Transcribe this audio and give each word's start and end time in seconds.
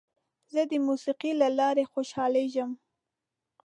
زه 0.53 0.61
د 0.71 0.73
موسیقۍ 0.87 1.31
له 1.41 1.47
لارې 1.59 1.83
خوشحالېږم. 1.93 2.71